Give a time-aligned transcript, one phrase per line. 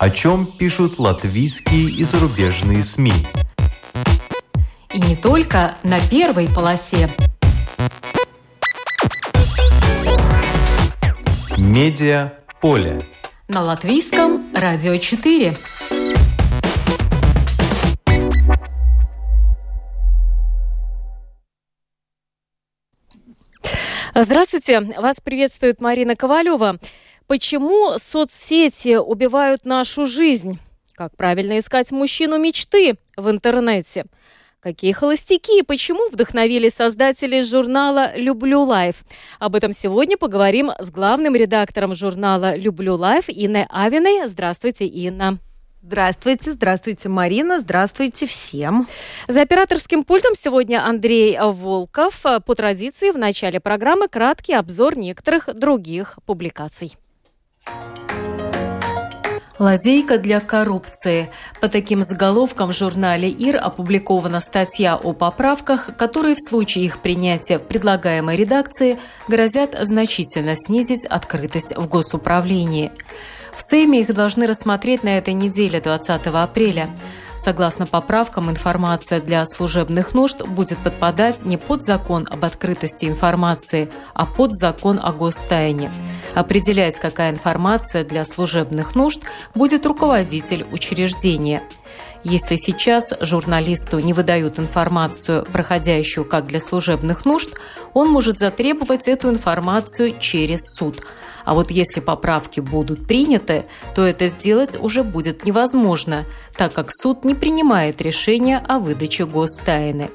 [0.00, 3.12] О чем пишут латвийские и зарубежные СМИ.
[4.94, 7.14] И не только на первой полосе.
[11.58, 12.32] Медиа
[12.62, 13.02] поле.
[13.48, 15.54] На латвийском радио 4.
[24.14, 26.78] Здравствуйте, вас приветствует Марина Ковалева.
[27.30, 30.58] Почему соцсети убивают нашу жизнь?
[30.96, 34.06] Как правильно искать мужчину мечты в интернете?
[34.58, 39.04] Какие холостяки и почему вдохновили создатели журнала «Люблю лайф»?
[39.38, 44.26] Об этом сегодня поговорим с главным редактором журнала «Люблю лайф» Инной Авиной.
[44.26, 45.38] Здравствуйте, Инна.
[45.82, 48.88] Здравствуйте, здравствуйте, Марина, здравствуйте всем.
[49.28, 52.24] За операторским пультом сегодня Андрей Волков.
[52.44, 56.96] По традиции в начале программы краткий обзор некоторых других публикаций.
[59.60, 61.28] Лазейка для коррупции.
[61.60, 67.58] По таким заголовкам в журнале ИР опубликована статья о поправках, которые в случае их принятия
[67.58, 72.90] в предлагаемой редакции грозят значительно снизить открытость в госуправлении.
[73.54, 76.88] В Сейме их должны рассмотреть на этой неделе, 20 апреля.
[77.42, 84.26] Согласно поправкам, информация для служебных нужд будет подпадать не под закон об открытости информации, а
[84.26, 85.90] под закон о гостайне.
[86.34, 89.22] Определять, какая информация для служебных нужд
[89.54, 91.62] будет руководитель учреждения.
[92.24, 97.48] Если сейчас журналисту не выдают информацию, проходящую как для служебных нужд,
[97.94, 101.00] он может затребовать эту информацию через суд–
[101.50, 103.64] а вот если поправки будут приняты,
[103.96, 106.24] то это сделать уже будет невозможно,
[106.56, 110.10] так как суд не принимает решения о выдаче гостайны.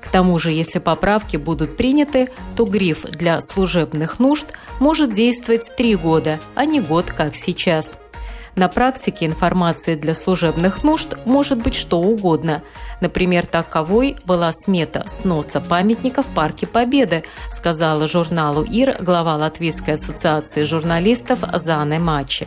[0.00, 4.46] К тому же, если поправки будут приняты, то гриф для служебных нужд
[4.80, 7.96] может действовать три года, а не год, как сейчас.
[8.56, 12.64] На практике информации для служебных нужд может быть что угодно.
[13.02, 20.62] Например, таковой была смета сноса памятника в Парке Победы, сказала журналу ИР глава Латвийской ассоциации
[20.62, 22.46] журналистов Заны Мачи.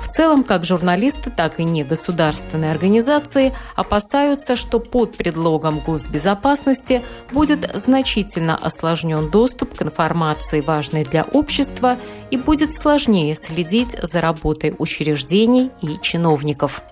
[0.00, 8.54] В целом, как журналисты, так и негосударственные организации опасаются, что под предлогом госбезопасности будет значительно
[8.54, 11.98] осложнен доступ к информации, важной для общества,
[12.30, 16.82] и будет сложнее следить за работой учреждений и чиновников.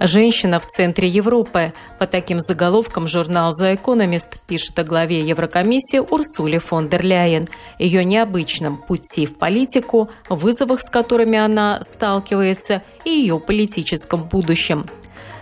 [0.00, 1.72] Женщина в центре Европы.
[1.98, 8.04] По таким заголовкам журнал The Economist пишет о главе Еврокомиссии Урсуле фон дер Ляйен, ее
[8.04, 14.84] необычном пути в политику, вызовах, с которыми она сталкивается, и ее политическом будущем.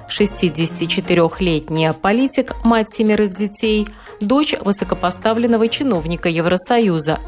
[0.08, 3.86] 64-летняя политик, мать семерых детей,
[4.20, 7.20] дочь высокопоставленного чиновника Евросоюза.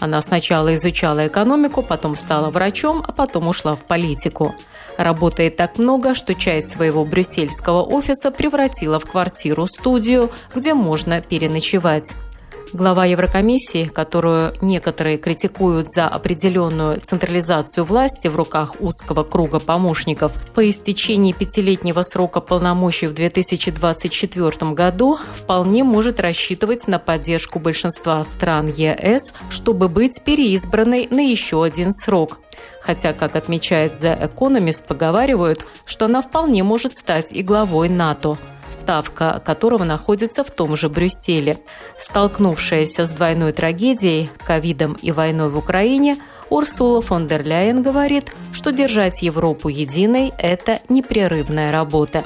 [0.00, 4.54] Она сначала изучала экономику, потом стала врачом, а потом ушла в политику.
[4.98, 12.12] Работает так много, что часть своего брюссельского офиса превратила в квартиру-студию, где можно переночевать.
[12.72, 20.70] Глава Еврокомиссии, которую некоторые критикуют за определенную централизацию власти в руках узкого круга помощников, по
[20.70, 29.34] истечении пятилетнего срока полномочий в 2024 году вполне может рассчитывать на поддержку большинства стран ЕС,
[29.50, 32.38] чтобы быть переизбранной на еще один срок.
[32.80, 38.38] Хотя, как отмечает The Economist, поговаривают, что она вполне может стать и главой НАТО–
[38.72, 41.58] ставка которого находится в том же Брюсселе.
[41.98, 46.16] Столкнувшаяся с двойной трагедией, ковидом и войной в Украине,
[46.50, 52.24] Урсула фон дер Ляйен говорит, что держать Европу единой– это непрерывная работа.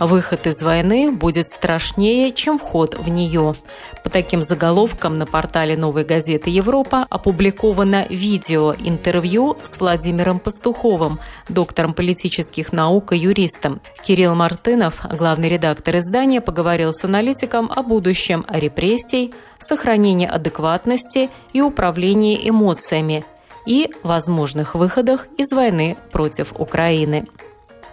[0.00, 3.54] Выход из войны будет страшнее, чем вход в нее.
[4.02, 12.72] По таким заголовкам на портале «Новой газеты Европа» опубликовано видео-интервью с Владимиром Пастуховым, доктором политических
[12.72, 13.80] наук и юристом.
[14.02, 22.48] Кирилл Мартынов, главный редактор издания, поговорил с аналитиком о будущем репрессий, сохранении адекватности и управлении
[22.48, 23.24] эмоциями
[23.64, 27.26] и возможных выходах из войны против Украины.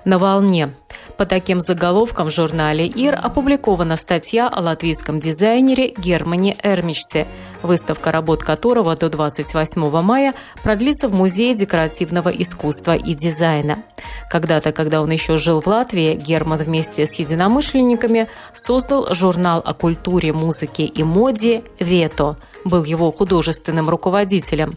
[0.03, 0.69] На волне
[1.17, 7.27] по таким заголовкам в журнале «Ир» опубликована статья о латвийском дизайнере Германе Эрмичсе,
[7.61, 10.33] выставка работ которого до 28 мая
[10.63, 13.83] продлится в Музее декоративного искусства и дизайна.
[14.29, 20.33] Когда-то, когда он еще жил в Латвии, Герман вместе с единомышленниками создал журнал о культуре,
[20.33, 24.73] музыке и моде «Вето», был его художественным руководителем.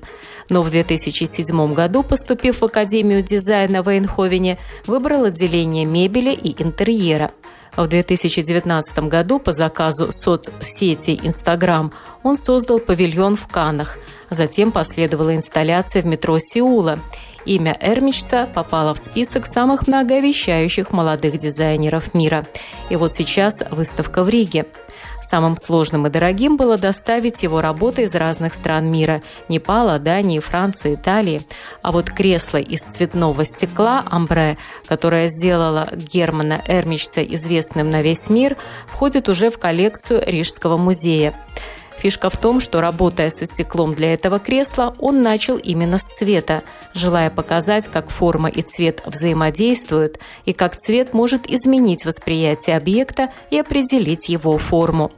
[0.49, 7.31] Но в 2007 году, поступив в Академию дизайна в Эйнховене, выбрал отделение мебели и интерьера.
[7.77, 11.93] В 2019 году по заказу соцсети Instagram
[12.23, 13.99] он создал павильон в Канах.
[14.31, 16.99] Затем последовала инсталляция в метро Сеула.
[17.47, 22.47] Имя Эрмичца попало в список самых многообещающих молодых дизайнеров мира.
[22.91, 24.67] И вот сейчас выставка в Риге.
[25.29, 30.95] Самым сложным и дорогим было доставить его работы из разных стран мира– Непала, Дании, Франции,
[30.95, 31.41] Италии.
[31.83, 38.59] А вот кресло из цветного стекла «Амбре», которое сделало Германа Эрмичса известным на весь мир,
[38.87, 41.35] входит уже в коллекцию Рижского музея.
[42.05, 46.63] Фишка в том, что работая со стеклом для этого кресла, он начал именно с цвета,
[46.93, 53.59] желая показать, как форма и цвет взаимодействуют и как цвет может изменить восприятие объекта и
[53.59, 55.13] определить его форму.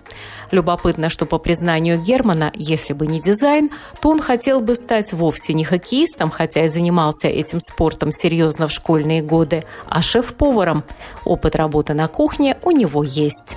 [0.53, 3.69] Любопытно, что по признанию Германа, если бы не дизайн,
[4.01, 8.71] то он хотел бы стать вовсе не хоккеистом, хотя и занимался этим спортом серьезно в
[8.71, 10.85] школьные годы, а шеф-поваром.
[11.25, 13.57] Опыт работы на кухне у него есть.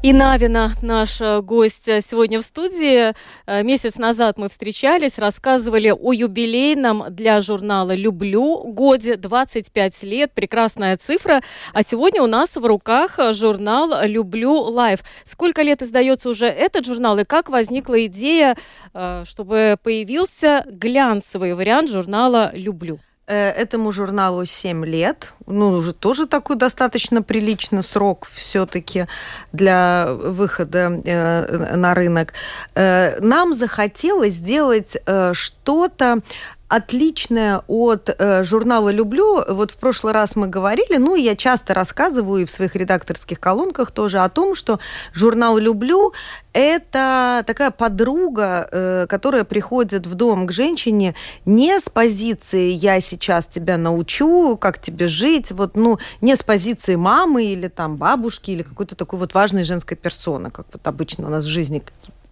[0.00, 3.12] И Навина, наш э, гость сегодня в студии.
[3.46, 10.96] Э, месяц назад мы встречались, рассказывали о юбилейном для журнала «Люблю» годе 25 лет, прекрасная
[10.98, 11.42] цифра.
[11.72, 15.00] А сегодня у нас в руках журнал «Люблю лайф».
[15.24, 18.56] Сколько лет издается уже этот журнал и как возникла идея,
[18.94, 23.00] э, чтобы появился глянцевый вариант журнала «Люблю»?
[23.30, 25.34] Э, этому журналу 7 лет.
[25.46, 29.04] Ну, уже тоже такой достаточно приличный срок все-таки
[29.52, 32.32] для выхода э, на рынок.
[32.74, 34.96] Э, нам захотелось сделать
[35.32, 36.20] что-то
[36.68, 39.42] отличное от э, журнала «Люблю».
[39.48, 43.90] Вот в прошлый раз мы говорили, ну, я часто рассказываю и в своих редакторских колонках
[43.90, 44.78] тоже о том, что
[45.14, 46.12] журнал «Люблю»–
[46.52, 51.14] это такая подруга, э, которая приходит в дом к женщине
[51.46, 56.96] не с позиции «я сейчас тебя научу, как тебе жить», вот, ну, не с позиции
[56.96, 61.30] мамы или там бабушки или какой-то такой вот важной женской персоны, как вот обычно у
[61.30, 61.82] нас в жизни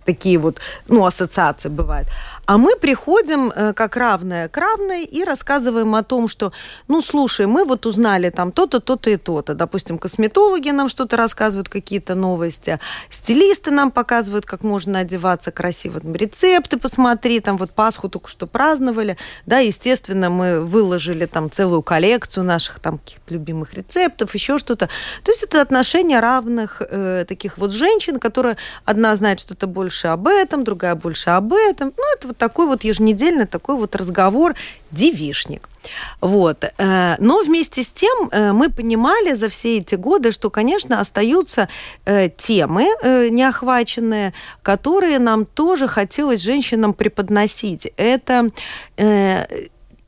[0.06, 0.58] такие вот,
[0.88, 2.08] ну, ассоциации бывают.
[2.46, 6.52] А мы приходим э, как равная к равной и рассказываем о том, что,
[6.86, 9.54] ну, слушай, мы вот узнали там то-то, то-то и то-то.
[9.54, 12.78] Допустим, косметологи нам что-то рассказывают, какие-то новости,
[13.10, 18.46] стилисты нам показывают, как можно одеваться красиво, там, рецепты посмотри, там вот Пасху только что
[18.46, 24.88] праздновали, да, естественно, мы выложили там целую коллекцию наших там каких-то любимых рецептов, еще что-то.
[25.24, 30.28] То есть это отношения равных э, таких вот женщин, которые одна знает что-то больше об
[30.28, 31.92] этом, другая больше об этом.
[31.96, 34.54] Ну, это вот вот такой вот еженедельный такой вот разговор
[34.90, 35.68] девишник.
[36.20, 36.64] Вот.
[36.78, 41.68] Э, но вместе с тем э, мы понимали за все эти годы, что, конечно, остаются
[42.04, 42.84] э, темы
[43.30, 47.92] неохваченные, которые нам тоже хотелось женщинам преподносить.
[47.96, 48.50] Это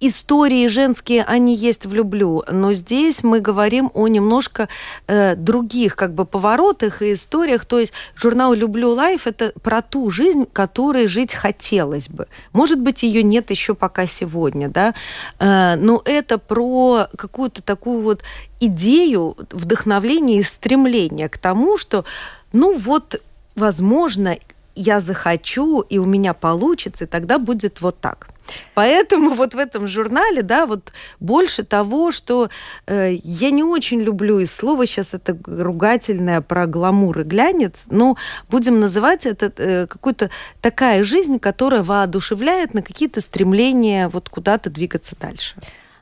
[0.01, 4.69] истории женские, они есть в «Люблю», но здесь мы говорим о немножко
[5.07, 7.65] э, других как бы поворотах и историях.
[7.65, 12.29] То есть журнал «Люблю лайф»— это про ту жизнь, которой жить хотелось бы.
[12.53, 14.95] Может быть, ее нет еще пока сегодня, да,
[15.39, 18.23] э, но это про какую-то такую вот
[18.61, 22.05] идею вдохновления и стремления к тому, что,
[22.53, 23.21] ну вот,
[23.57, 24.37] возможно,
[24.75, 28.29] я захочу, и у меня получится, и тогда будет вот так.
[28.75, 32.51] Поэтому вот в этом журнале, да, вот больше того, что
[32.87, 38.17] э, я не очень люблю, и слово сейчас это ругательное про гламур и глянец, но
[38.49, 45.17] будем называть это э, какую-то такая жизнь, которая воодушевляет на какие-то стремления вот куда-то двигаться
[45.21, 45.57] дальше.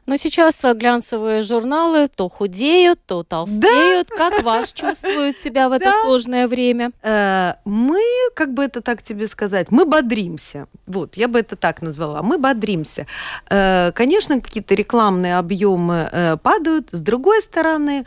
[0.06, 4.08] Но сейчас э, глянцевые журналы то худеют, то толстеют.
[4.08, 4.16] Да.
[4.16, 6.02] Как ваш чувствует себя в это да.
[6.02, 6.92] сложное время?
[7.02, 8.00] Э, мы,
[8.34, 10.68] как бы это так тебе сказать, мы бодримся.
[10.86, 12.22] Вот, я бы это так назвала.
[12.22, 13.06] Мы бодримся.
[13.50, 16.90] Э, конечно, какие-то рекламные объемы падают.
[16.92, 18.06] С другой стороны,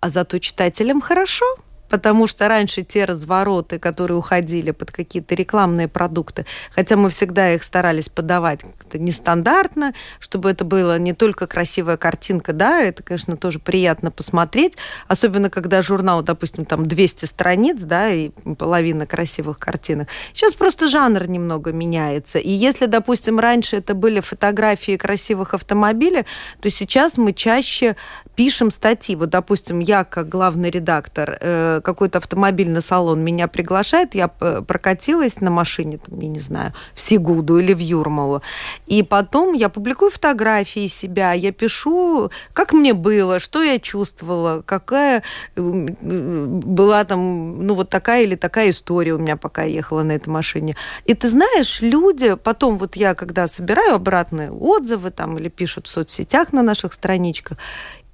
[0.00, 1.46] а зато читателям хорошо–
[1.88, 7.62] потому что раньше те развороты, которые уходили под какие-то рекламные продукты, хотя мы всегда их
[7.62, 8.60] старались подавать
[8.92, 14.74] нестандартно, чтобы это было не только красивая картинка, да, это, конечно, тоже приятно посмотреть,
[15.08, 20.08] особенно когда журнал, допустим, там 200 страниц, да, и половина красивых картинок.
[20.32, 26.24] Сейчас просто жанр немного меняется, и если, допустим, раньше это были фотографии красивых автомобилей,
[26.60, 27.96] то сейчас мы чаще
[28.34, 29.16] пишем статьи.
[29.16, 35.50] Вот, допустим, я как главный редактор э, какой-то автомобильный салон меня приглашает, я прокатилась на
[35.50, 38.42] машине, там, я не знаю, в Сигулду или в Юрмалу,
[38.86, 45.22] и потом я публикую фотографии себя, я пишу, как мне было, что я чувствовала, какая
[45.56, 50.28] была там, ну вот такая или такая история у меня, пока я ехала на этой
[50.28, 50.76] машине.
[51.04, 55.90] И ты знаешь, люди, потом вот я, когда собираю обратные отзывы там или пишут в
[55.90, 57.58] соцсетях на наших страничках,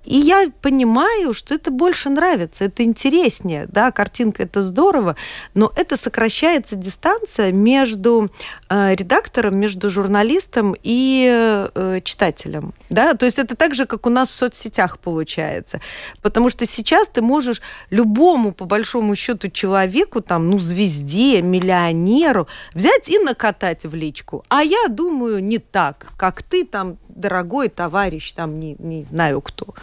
[0.05, 5.17] и я понимаю, что это больше нравится, это интереснее, да, картинка это здорово,
[5.55, 8.31] но это сокращается дистанция между
[8.69, 14.11] э, редактором, между журналистом и э, читателем, да, то есть это так же, как у
[14.11, 15.81] нас в соцсетях получается,
[16.23, 23.09] потому что сейчас ты можешь любому, по большому счету, человеку, там, ну, звезде, миллионеру взять
[23.09, 28.59] и накатать в личку, а я думаю не так, как ты там дорогой товарищ, там
[28.59, 29.75] не, не знаю кто,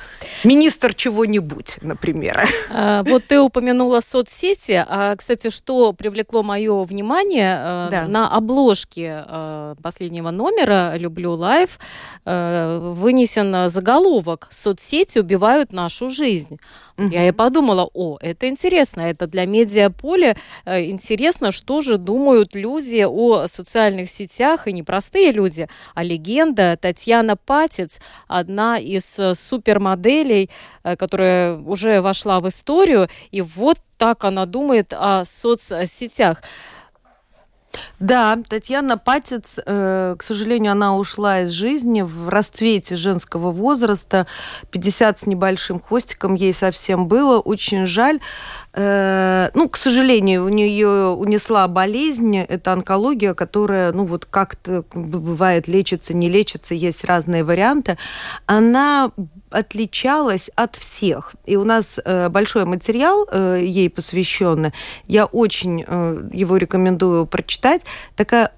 [0.43, 2.47] министр чего-нибудь, например.
[2.69, 4.83] А, вот ты упомянула соцсети.
[4.87, 8.07] А, кстати, что привлекло мое внимание а, да.
[8.07, 11.79] на обложке а, последнего номера «Люблю лайф»
[12.23, 16.59] вынесен заголовок «Соцсети убивают нашу жизнь».
[16.97, 17.07] Угу.
[17.07, 23.47] Я и подумала, о, это интересно, это для медиаполя интересно, что же думают люди о
[23.47, 30.49] социальных сетях, и не простые люди, а легенда Татьяна Патец, одна из э, супермоделей,
[30.83, 36.41] э, которая уже вошла в историю, и вот так она думает о соцсетях.
[37.99, 44.27] Да, Татьяна Патец, э, к сожалению, она ушла из жизни в расцвете женского возраста,
[44.71, 48.19] 50 с небольшим хвостиком ей совсем было, очень жаль.
[48.73, 55.67] Э, ну, к сожалению, у нее унесла болезнь, это онкология, которая, ну, вот как-то бывает,
[55.67, 57.97] лечится, не лечится, есть разные варианты.
[58.45, 59.11] Она
[59.49, 61.35] отличалась от всех.
[61.45, 64.73] И у нас э, большой материал э, ей посвященный.
[65.07, 65.81] Я очень
[66.33, 67.81] его рекомендую прочитать.
[68.15, 68.51] Такая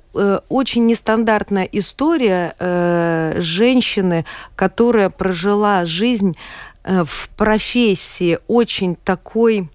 [0.50, 6.38] очень нестандартная история э, женщины, которая прожила жизнь
[6.84, 9.70] э, в профессии очень такой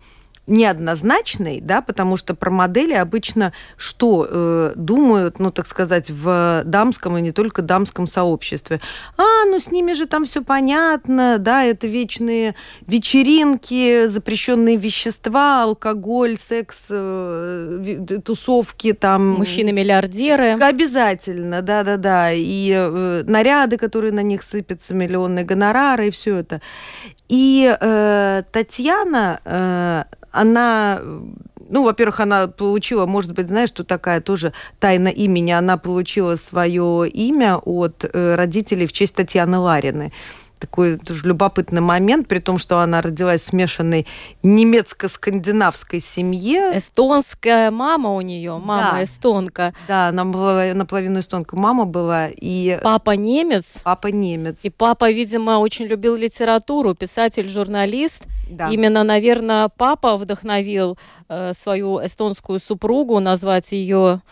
[0.49, 7.19] неоднозначный, да, потому что про модели обычно что э, думают, ну, так сказать, в дамском
[7.19, 8.81] и не только дамском сообществе.
[9.17, 12.55] А, ну, с ними же там все понятно, да, это вечные
[12.87, 19.29] вечеринки, запрещенные вещества, алкоголь, секс, э, тусовки там.
[19.35, 20.55] Мужчины-миллиардеры.
[20.61, 22.33] Обязательно, да-да-да.
[22.33, 26.61] И э, наряды, которые на них сыпятся, миллионные гонорары и все это.
[27.29, 31.01] И э, Татьяна, э, она
[31.71, 37.09] ну, во-первых, она получила, может быть, знаешь, что такая тоже тайна имени, она получила свое
[37.09, 40.13] имя от э, родителей в честь Татьяны Ларины
[40.59, 44.07] такой тоже любопытный момент, при том, что она родилась в смешанной
[44.43, 46.77] немецко-скандинавской семье.
[46.77, 49.05] Эстонская мама у нее, мама да.
[49.05, 49.75] эстонка.
[49.87, 52.29] Да, она была наполовину эстонка мама была.
[52.35, 52.79] И...
[52.83, 53.65] Папа немец.
[53.83, 54.59] Папа немец.
[54.63, 58.23] И папа, видимо, очень любил литературу, писатель, журналист.
[58.51, 58.69] Да.
[58.71, 60.99] Именно, наверное, папа вдохновил
[61.29, 64.23] э, свою эстонскую супругу назвать ее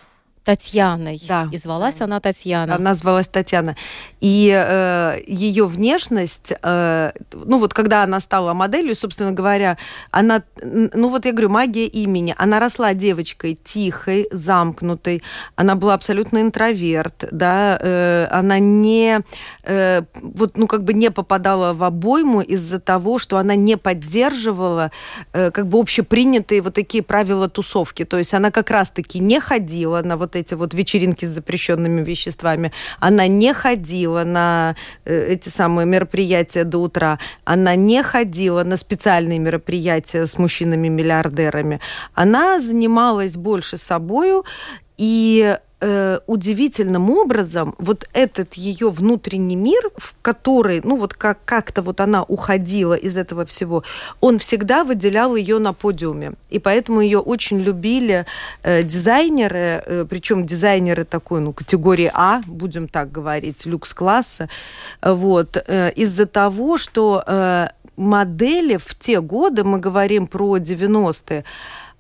[0.47, 1.21] Татьяной.
[1.27, 1.49] Да.
[1.51, 2.77] И звалась она Татьяна.
[2.77, 3.75] Она звалась Татьяна.
[4.21, 9.77] И э, ее внешность, э, ну вот когда она стала моделью, собственно говоря,
[10.13, 12.33] она, ну вот я говорю, магия имени.
[12.39, 15.25] Она росла девочкой тихой, замкнутой.
[15.57, 17.77] Она была абсолютно интроверт, да.
[17.83, 19.23] Э, она не,
[19.65, 24.93] э, вот, ну как бы не попадала в обойму из-за того, что она не поддерживала
[25.33, 28.05] э, как бы общепринятые вот такие правила тусовки.
[28.05, 32.73] То есть она как раз-таки не ходила на вот эти вот вечеринки с запрещенными веществами.
[33.01, 37.19] Она не ходила на э, эти самые мероприятия до утра.
[37.45, 41.81] Она не ходила на специальные мероприятия с мужчинами-миллиардерами.
[42.15, 44.45] Она занималась больше собою
[44.97, 51.83] и э, удивительным образом вот этот ее внутренний мир, в который, ну вот как как-то
[51.83, 53.83] вот она уходила из этого всего,
[54.21, 58.27] он всегда выделял ее на подиуме, и поэтому ее очень любили
[58.63, 64.49] э, дизайнеры, э, причем дизайнеры такой, ну категории А, будем так говорить, люкс класса,
[65.03, 71.45] вот э, из-за того, что э, модели в те годы, мы говорим про 90-е,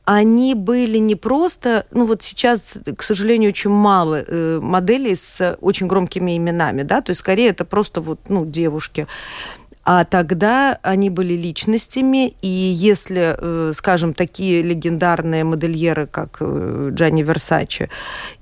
[0.06, 5.88] они были не просто, ну вот сейчас, к сожалению, очень мало э, моделей с очень
[5.88, 9.06] громкими именами, да, то есть скорее это просто вот, ну, девушки.
[9.88, 17.22] А тогда они были личностями, и если, э, скажем, такие легендарные модельеры, как э, Джанни
[17.22, 17.88] Версачи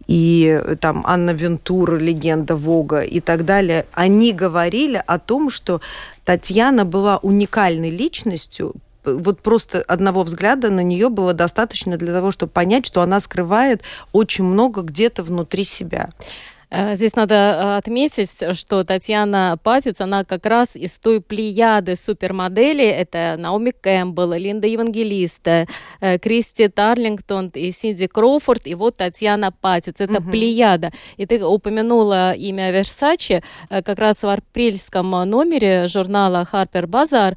[0.06, 5.80] и э, там Анна Вентура, легенда Вога и так далее, они говорили о том, что
[6.24, 8.74] Татьяна была уникальной личностью,
[9.04, 13.82] вот просто одного взгляда на нее было достаточно для того, чтобы понять, что она скрывает
[14.12, 16.08] очень много где-то внутри себя.
[16.74, 22.88] Э, здесь надо э, отметить, что Татьяна Патиц, она как раз из той плеяды супермоделей.
[22.88, 25.66] Это Наоми Кэмпбелл, Линда Евангелиста,
[26.00, 29.94] э, Кристи Тарлингтон и Синди Кроуфорд, и вот Татьяна Патиц.
[30.00, 30.30] Это угу.
[30.30, 30.90] плеяда.
[31.16, 33.42] И ты упомянула имя Версачи.
[33.68, 37.36] Как раз в апрельском номере журнала Harper Bazaar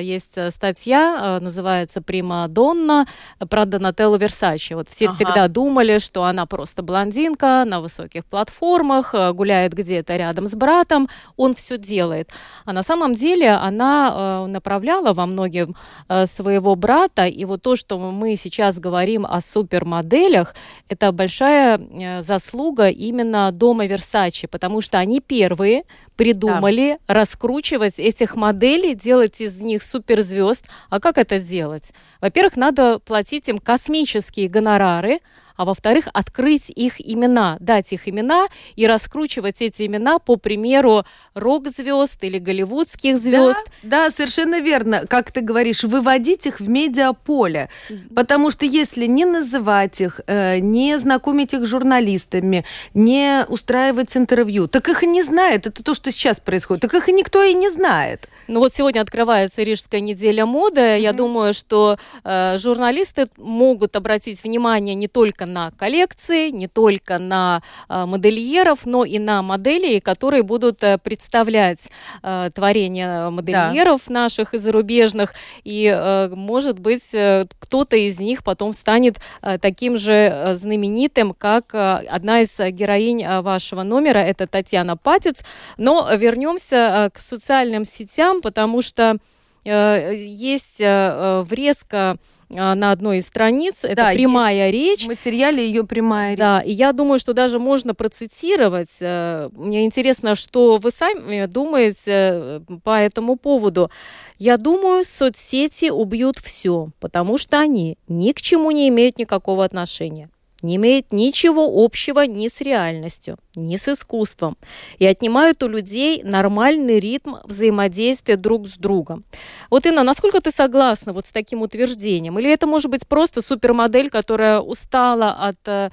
[0.00, 3.06] есть статья, называется «Прима Донна»
[3.48, 4.74] про Донателлу Версачи.
[4.74, 5.14] Вот все ага.
[5.14, 10.54] всегда думали, что она просто блондинка на высоких платформах, платформах, э, гуляет где-то рядом с
[10.54, 12.30] братом, он все делает.
[12.64, 15.74] А на самом деле она э, направляла во многим
[16.08, 20.54] э, своего брата, и вот то, что мы сейчас говорим о супермоделях,
[20.88, 21.80] это большая
[22.22, 25.82] заслуга именно дома Версачи, потому что они первые
[26.16, 27.14] придумали да.
[27.14, 30.64] раскручивать этих моделей, делать из них суперзвезд.
[30.90, 31.92] А как это делать?
[32.20, 35.20] Во-первых, надо платить им космические гонорары,
[35.56, 38.46] а во-вторых, открыть их имена, дать их имена
[38.76, 41.04] и раскручивать эти имена по примеру
[41.34, 43.64] рок-звезд или голливудских звезд.
[43.82, 45.04] Да, да, совершенно верно.
[45.08, 47.70] Как ты говоришь, выводить их в медиаполе.
[48.14, 54.68] Потому что если не называть их, э, не знакомить их с журналистами, не устраивать интервью,
[54.68, 55.66] так их и не знает.
[55.66, 56.82] Это то, что сейчас происходит.
[56.82, 58.28] Так их никто и не знает.
[58.48, 60.80] Ну вот сегодня открывается Рижская неделя моды.
[60.80, 61.00] Mm-hmm.
[61.00, 67.62] Я думаю, что э, журналисты могут обратить внимание не только на коллекции, не только на
[67.88, 71.80] э, модельеров, но и на модели, которые будут э, представлять
[72.22, 74.12] э, творения модельеров да.
[74.12, 75.34] наших и зарубежных.
[75.64, 81.34] И, э, может быть, э, кто-то из них потом станет э, таким же э, знаменитым,
[81.34, 85.40] как э, одна из героинь э, вашего номера, это Татьяна Патец.
[85.76, 89.16] Но вернемся э, к социальным сетям вам, потому что
[89.64, 92.16] э, есть э, врезка
[92.50, 93.76] э, на одной из страниц.
[93.82, 95.04] Это да, прямая речь.
[95.04, 96.38] В материале ее прямая речь.
[96.38, 99.00] Да, и я думаю, что даже можно процитировать.
[99.00, 103.90] Мне интересно, что вы сами думаете по этому поводу.
[104.38, 110.28] Я думаю, соцсети убьют все, потому что они ни к чему не имеют никакого отношения
[110.66, 114.56] не имеют ничего общего ни с реальностью, ни с искусством
[114.98, 119.24] и отнимают у людей нормальный ритм взаимодействия друг с другом.
[119.70, 122.38] Вот, Инна, насколько ты согласна вот с таким утверждением?
[122.38, 125.90] Или это может быть просто супермодель, которая устала от э,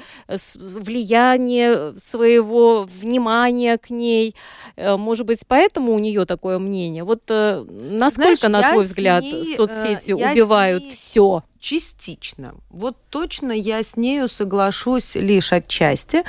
[0.56, 4.36] влияния своего внимания к ней?
[4.76, 7.04] Э, может быть, поэтому у нее такое мнение?
[7.04, 10.92] Вот э, насколько, Знаешь, на твой взгляд, ней, соцсети убивают ней...
[10.92, 11.44] все?
[11.64, 12.56] Частично.
[12.70, 16.24] Вот точно я с нею соглашусь лишь отчасти,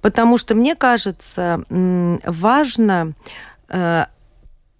[0.00, 3.14] потому что мне кажется важно
[3.68, 4.04] э,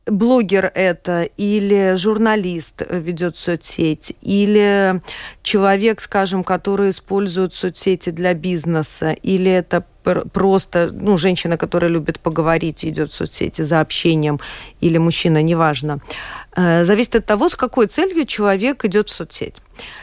[0.07, 5.01] блогер это или журналист ведет соцсеть, или
[5.43, 9.85] человек, скажем, который использует соцсети для бизнеса, или это
[10.33, 14.41] просто, ну, женщина, которая любит поговорить, идет в соцсети за общением,
[14.81, 16.01] или мужчина, неважно.
[16.01, 19.57] Э, зависит от того, с какой целью человек идет в соцсеть.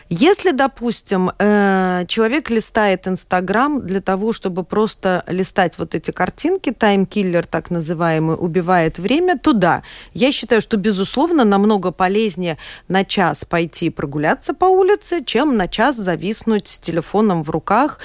[0.09, 7.45] Если, допустим, э, человек листает Инстаграм для того, чтобы просто листать вот эти картинки, таймкиллер
[7.45, 9.83] так называемый, убивает время, то да,
[10.13, 12.57] я считаю, что, безусловно, намного полезнее
[12.87, 17.99] на час пойти прогуляться по улице, чем на час зависнуть с телефоном в руках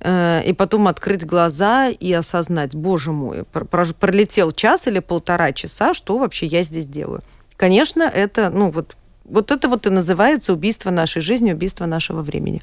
[0.00, 6.18] э, и потом открыть глаза и осознать, боже мой, пролетел час или полтора часа, что
[6.18, 7.22] вообще я здесь делаю.
[7.58, 8.96] Конечно, это, ну вот
[9.30, 12.62] вот это вот и называется убийство нашей жизни, убийство нашего времени.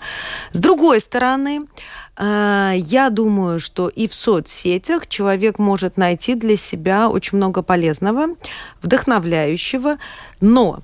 [0.52, 1.62] С другой стороны,
[2.18, 8.30] э, я думаю, что и в соцсетях человек может найти для себя очень много полезного,
[8.82, 9.98] вдохновляющего,
[10.42, 10.80] но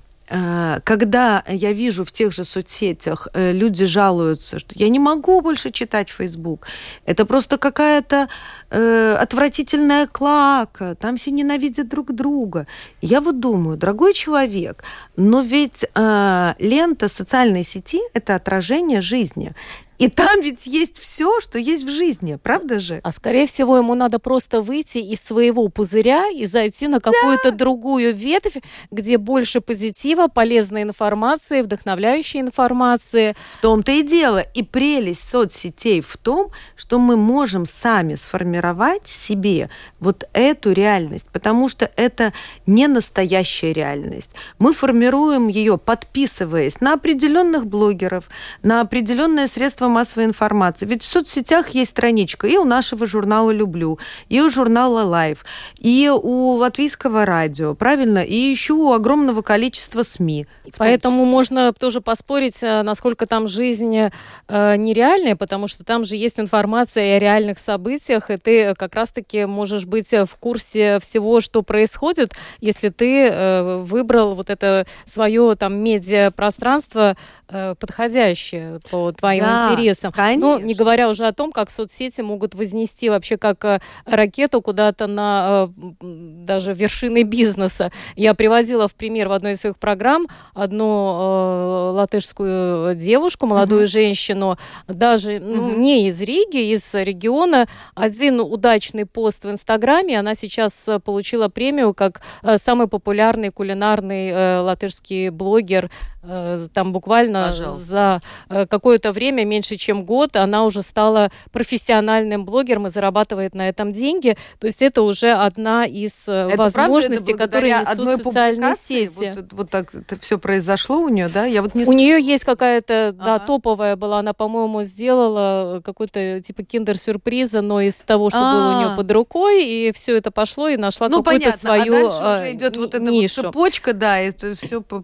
[0.84, 5.72] когда я вижу в тех же соцсетях э, люди жалуются, что я не могу больше
[5.72, 6.68] читать Facebook,
[7.06, 8.30] это просто какая-то
[8.70, 12.66] э, отвратительная клака, там все ненавидят друг друга.
[13.02, 14.84] Я вот думаю, дорогой человек,
[15.18, 19.54] но ведь э, лента социальной сети это отражение жизни.
[20.02, 23.02] И там ведь есть все, что есть в жизни, правда же?
[23.04, 27.58] А скорее всего, ему надо просто выйти из своего пузыря и зайти на какую-то да.
[27.58, 28.58] другую ветвь,
[28.90, 33.36] где больше позитива, полезной информации, вдохновляющей информации.
[33.60, 34.40] В том-то и дело.
[34.40, 41.70] И прелесть соцсетей в том, что мы можем сами сформировать себе вот эту реальность, потому
[41.70, 42.34] что это
[42.66, 44.32] не настоящая реальность.
[44.58, 48.30] Мы формируем ее, подписываясь на определенных блогеров,
[48.64, 50.86] на определенные средства массовой информации.
[50.86, 54.00] Ведь в соцсетях есть страничка и у нашего журнала «Люблю»,
[54.30, 55.46] и у журнала «Life»,
[55.78, 58.20] и у латвийского радио, правильно?
[58.20, 60.48] И еще у огромного количества СМИ.
[60.78, 64.10] Поэтому можно тоже поспорить, э, насколько там жизнь э,
[64.48, 69.86] нереальная, потому что там же есть информация о реальных событиях, и ты как раз-таки можешь
[69.86, 77.16] быть в курсе всего, что происходит, если ты э, выбрал вот это свое там медиапространство
[77.50, 79.81] э, подходящее по твоим да, интересам.
[80.12, 80.60] Конечно.
[80.60, 85.08] Ну, не говоря уже о том, как соцсети могут вознести вообще как э, ракету куда-то
[85.08, 86.06] на э,
[86.46, 87.92] даже вершины бизнеса.
[88.16, 93.88] Я приводила в пример в одной из своих программ одну э, латышскую девушку, молодую uh-huh.
[93.88, 95.78] женщину, даже ну, uh-huh.
[95.78, 97.68] не из Риги, из региона.
[97.96, 102.22] Один удачный пост в Инстаграме, она сейчас получила премию как
[102.64, 105.90] самый популярный кулинарный латышский блогер
[106.22, 107.86] там буквально Пожалуйста.
[107.86, 113.68] за э, какое-то время, меньше чем год, она уже стала профессиональным блогером и зарабатывает на
[113.68, 114.38] этом деньги.
[114.60, 119.34] То есть это уже одна из э, это возможностей, правда, которые несут одной социальные сети.
[119.36, 121.46] Вот, вот так это все произошло у нее, да?
[121.46, 121.86] Я вот не...
[121.86, 123.26] У нее есть какая-то, ага.
[123.26, 128.54] да, топовая была, она, по-моему, сделала какой-то типа киндер-сюрприза, но из того, что А-а-а.
[128.54, 132.02] было у нее под рукой, и все это пошло и нашла ну, какую-то свою а
[132.02, 135.04] дальше уже идет вот эта вот цепочка, да, это все по...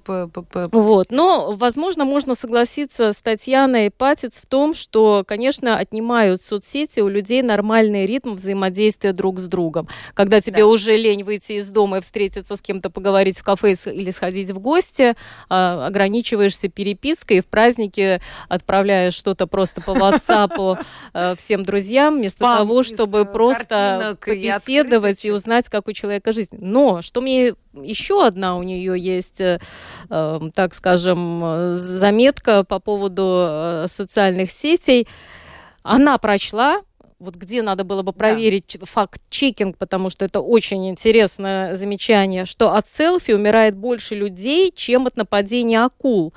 [0.71, 1.06] Вот.
[1.09, 1.15] Вот.
[1.15, 7.41] Но, возможно, можно согласиться с Татьяной Патиц в том, что, конечно, отнимают соцсети у людей
[7.41, 9.87] нормальный ритм взаимодействия друг с другом.
[10.13, 10.67] Когда тебе да.
[10.67, 14.59] уже лень выйти из дома и встретиться с кем-то, поговорить в кафе или сходить в
[14.59, 15.15] гости,
[15.49, 20.79] а, ограничиваешься перепиской, и в празднике отправляешь что-то просто по WhatsApp
[21.13, 26.57] э, всем друзьям, вместо того, чтобы просто побеседовать и узнать, как у человека жизнь.
[26.59, 29.59] Но что мне еще одна у нее есть, э,
[30.09, 31.41] эм, так скажем,
[31.99, 35.07] заметка по поводу э, социальных сетей.
[35.83, 36.81] Она прочла
[37.19, 38.85] вот где надо было бы проверить да.
[38.85, 45.17] факт-чекинг, потому что это очень интересное замечание, что от селфи умирает больше людей, чем от
[45.17, 46.33] нападения акул.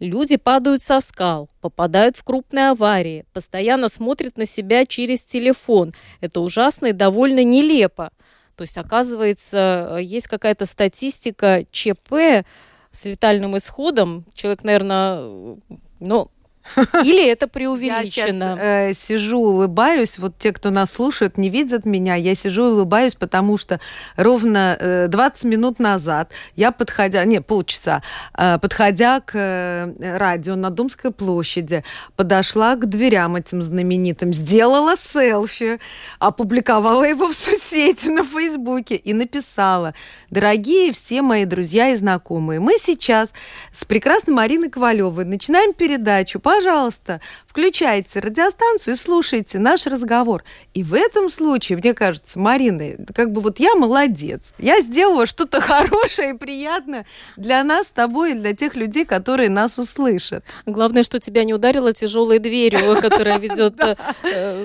[0.00, 5.92] Люди падают со скал, попадают в крупные аварии, постоянно смотрят на себя через телефон.
[6.20, 8.10] Это ужасно и довольно нелепо.
[8.56, 12.46] То есть, оказывается, есть какая-то статистика ЧП
[12.90, 14.24] с летальным исходом.
[14.34, 15.56] Человек, наверное,
[16.00, 16.30] ну,
[17.04, 18.44] или это преувеличено?
[18.44, 20.18] Я сейчас, э, сижу, улыбаюсь.
[20.18, 22.14] Вот те, кто нас слушает, не видят меня.
[22.14, 23.80] Я сижу, улыбаюсь, потому что
[24.16, 28.02] ровно э, 20 минут назад я, подходя, не, полчаса,
[28.36, 31.84] э, подходя к э, радио на Думской площади,
[32.16, 35.78] подошла к дверям этим знаменитым, сделала селфи,
[36.18, 39.94] опубликовала его в соцсети на Фейсбуке и написала,
[40.30, 43.32] дорогие все мои друзья и знакомые, мы сейчас
[43.72, 50.44] с прекрасной Мариной Ковалевой начинаем передачу по пожалуйста, включайте радиостанцию и слушайте наш разговор.
[50.72, 54.54] И в этом случае, мне кажется, Марина, как бы вот я молодец.
[54.58, 59.48] Я сделала что-то хорошее и приятное для нас с тобой и для тех людей, которые
[59.48, 60.44] нас услышат.
[60.66, 63.96] Главное, что тебя не ударила тяжелой дверью, которая ведет э,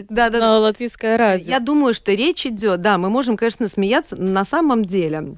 [0.10, 1.50] на латвийское радио.
[1.50, 5.38] Я думаю, что речь идет, да, мы можем, конечно, смеяться, но на самом деле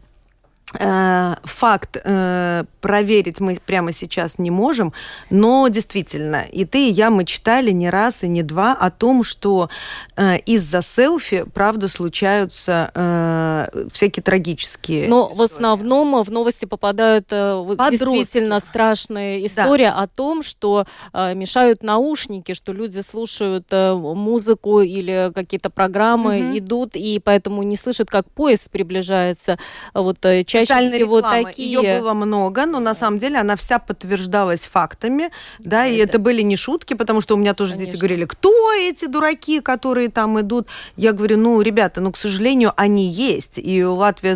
[0.74, 4.94] факт э, проверить мы прямо сейчас не можем,
[5.30, 9.24] но действительно, и ты, и я, мы читали не раз и не два о том,
[9.24, 9.70] что
[10.18, 15.38] э, из-за селфи, правда, случаются э, всякие трагические Но истории.
[15.38, 19.96] в основном в новости попадают э, действительно страшные истории да.
[19.96, 26.58] о том, что э, мешают наушники, что люди слушают э, музыку или какие-то программы, угу.
[26.58, 29.60] идут, и поэтому не слышат, как поезд приближается.
[29.94, 31.44] Вот э, чаще всего реклама.
[31.44, 31.72] такие.
[31.72, 36.42] Ее было много, но на самом деле она вся подтверждалась фактами, да, и это были
[36.42, 37.92] не шутки, потому что у меня тоже Конечно.
[37.92, 40.68] дети говорили, кто эти дураки, которые там идут?
[40.96, 43.58] Я говорю, ну, ребята, ну, к сожалению, они есть.
[43.58, 44.32] И у Латвии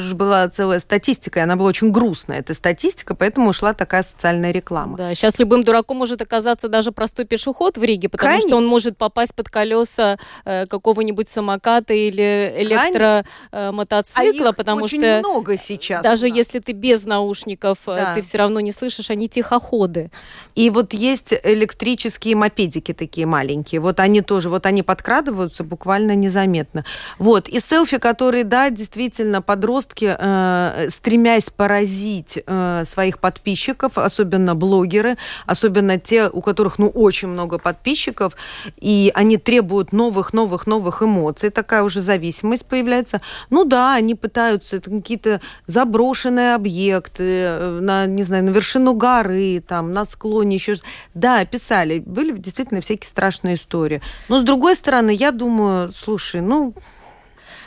[0.00, 4.50] же была целая статистика, и она была очень грустная, эта статистика, поэтому ушла такая социальная
[4.52, 4.96] реклама.
[4.96, 8.48] Да, сейчас любым дураком может оказаться даже простой пешеход в Риге, потому Конечно.
[8.48, 15.56] что он может попасть под колеса э, какого-нибудь самоката или электромотоцикла, а потому что много
[15.66, 16.02] сейчас.
[16.02, 18.14] Даже если ты без наушников, э, да.
[18.14, 20.10] ты все равно не слышишь, они тихоходы.
[20.54, 23.80] И вот есть электрические мопедики такие маленькие.
[23.80, 26.84] Вот они тоже, вот они подкрадываются буквально незаметно.
[27.18, 27.48] Вот.
[27.48, 35.98] И селфи, которые, да, действительно, подростки, э, стремясь поразить э, своих подписчиков, особенно блогеры, особенно
[35.98, 38.34] те, у которых, ну, очень много подписчиков,
[38.76, 43.20] и они требуют новых, новых, новых эмоций, такая уже зависимость появляется.
[43.50, 49.92] Ну да, они пытаются, какие-то заброшенные объекты, э, на, не знаю, на вершину горы, там,
[49.92, 50.76] на склоне еще.
[51.14, 51.98] Да, писали.
[51.98, 54.00] Были действительно всякие страшные истории.
[54.28, 56.74] Но, с другой стороны, я думаю, слушай, ну,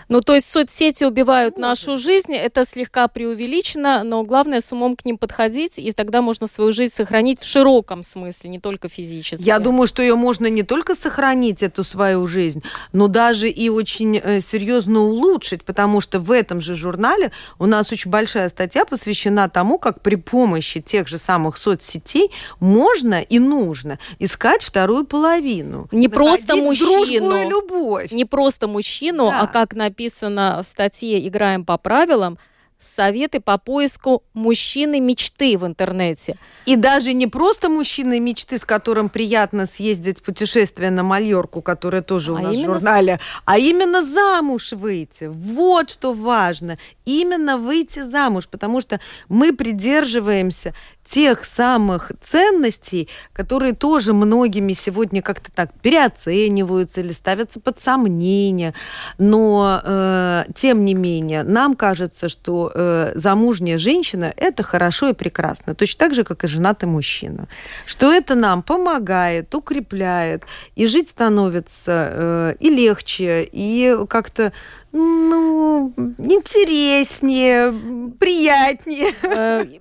[0.10, 1.70] ну, то есть соцсети убивают Можно.
[1.70, 6.48] нашу жизнь, это слегка преувеличено, но главное с умом к ним подходить, и тогда можно
[6.48, 9.44] свою жизнь сохранить в широком смысле, не только физически.
[9.44, 14.18] Я думаю, что ее можно не только сохранить, эту свою жизнь, но даже и очень
[14.18, 19.48] э, серьезно улучшить, потому что в этом же журнале у нас очень большая статья посвящена
[19.48, 25.88] тому, как при помощи тех же самых соцсетей можно и нужно искать вторую половину.
[25.92, 27.30] Не просто мужчину.
[27.30, 28.12] Дружбу и любовь.
[28.12, 29.42] Не просто мужчину, да.
[29.42, 32.38] а как написано написано в статье «Играем по правилам»,
[32.80, 36.38] советы по поиску мужчины мечты в интернете.
[36.66, 42.02] И даже не просто мужчины мечты, с которым приятно съездить в путешествие на Мальорку, которое
[42.02, 45.26] тоже у а нас в журнале, а именно замуж выйти.
[45.26, 46.78] Вот что важно.
[47.04, 50.74] Именно выйти замуж, потому что мы придерживаемся
[51.10, 58.76] тех самых ценностей, которые тоже многими сегодня как-то так переоцениваются или ставятся под сомнение.
[59.18, 65.74] Но, э, тем не менее, нам кажется, что э, замужняя женщина– это хорошо и прекрасно,
[65.74, 67.48] точно так же, как и женатый мужчина.
[67.86, 70.44] Что это нам помогает, укрепляет,
[70.76, 74.54] и жить становится э, и легче, и как-то
[74.92, 77.74] ну, интереснее,
[78.20, 79.80] приятнее.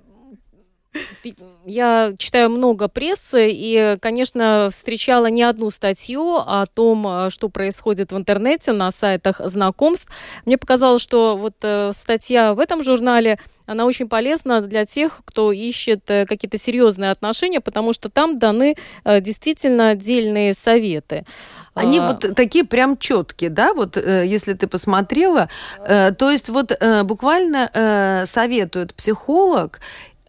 [1.65, 8.11] Я читаю много прессы и, конечно, встречала не одну статью о том, э, что происходит
[8.11, 10.07] в интернете на сайтах знакомств.
[10.45, 15.51] Мне показалось, что вот э, статья в этом журнале она очень полезна для тех, кто
[15.51, 18.75] ищет э, какие-то серьезные отношения, потому что там даны
[19.05, 21.25] действительно отдельные советы.
[21.75, 22.07] Они а...
[22.07, 26.71] вот такие прям четкие, да, вот если ты посмотрела, то есть вот
[27.03, 29.79] буквально советует психолог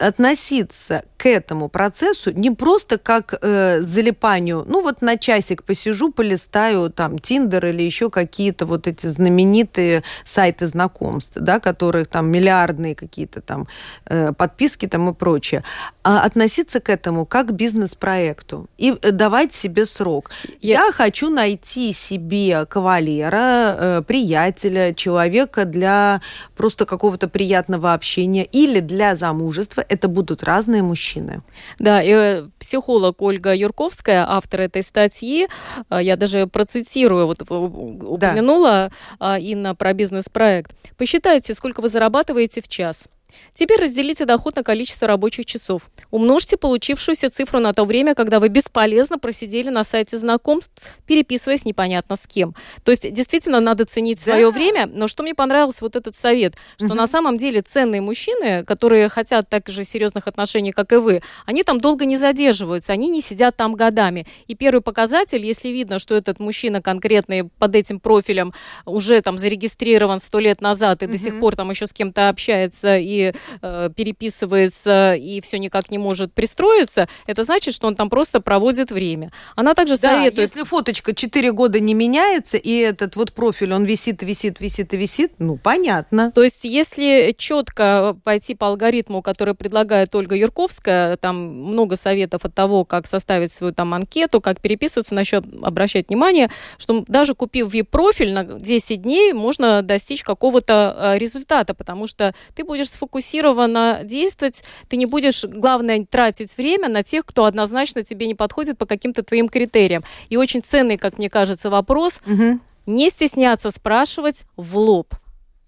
[0.00, 6.90] относиться к этому процессу не просто как э, залипанию, ну вот на часик посижу, полистаю
[6.90, 13.40] там Тиндер или еще какие-то вот эти знаменитые сайты знакомств, да, которых там миллиардные какие-то
[13.40, 13.68] там
[14.06, 15.62] э, подписки там и прочее,
[16.02, 20.30] а относиться к этому как к бизнес-проекту и э, давать себе срок.
[20.60, 26.22] Я, Я хочу найти себе кавалера, э, приятеля, человека для
[26.56, 29.84] просто какого-то приятного общения или для замужества.
[29.90, 31.42] Это будут разные мужчины.
[31.80, 35.48] Да, и э, психолог Ольга Юрковская, автор этой статьи,
[35.90, 39.36] э, я даже процитирую, вот упомянула да.
[39.38, 40.70] Инна про бизнес-проект.
[40.96, 43.08] Посчитайте, сколько вы зарабатываете в час.
[43.54, 45.90] Теперь разделите доход на количество рабочих часов.
[46.10, 50.70] Умножьте получившуюся цифру на то время, когда вы бесполезно просидели на сайте знакомств,
[51.06, 52.54] переписываясь непонятно с кем.
[52.84, 54.32] То есть действительно надо ценить да.
[54.32, 54.86] свое время.
[54.86, 56.94] Но что мне понравился вот этот совет, что угу.
[56.94, 61.62] на самом деле ценные мужчины, которые хотят так же серьезных отношений, как и вы, они
[61.62, 64.26] там долго не задерживаются, они не сидят там годами.
[64.46, 68.54] И первый показатель, если видно, что этот мужчина конкретный под этим профилем
[68.86, 71.12] уже там зарегистрирован сто лет назад и угу.
[71.12, 73.19] до сих пор там еще с кем-то общается и
[73.62, 78.90] э, переписывается и все никак не может пристроиться, это значит, что он там просто проводит
[78.90, 79.30] время.
[79.56, 80.50] Она также да, советует...
[80.50, 84.96] если фоточка 4 года не меняется, и этот вот профиль, он висит, висит, висит и
[84.96, 86.32] висит, ну, понятно.
[86.32, 92.54] То есть, если четко пойти по алгоритму, который предлагает Ольга Юрковская, там много советов от
[92.54, 97.72] того, как составить свою там анкету, как переписываться, на что обращать внимание, что даже купив
[97.72, 104.00] VIP-профиль на 10 дней, можно достичь какого-то э, результата, потому что ты будешь сфокусирован сфокусированно
[104.04, 108.86] действовать, ты не будешь, главное, тратить время на тех, кто однозначно тебе не подходит по
[108.86, 110.04] каким-то твоим критериям.
[110.28, 112.60] И очень ценный, как мне кажется, вопрос, угу.
[112.86, 115.14] не стесняться спрашивать в лоб.